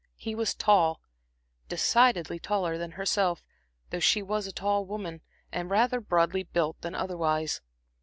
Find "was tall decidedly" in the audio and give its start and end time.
0.33-2.39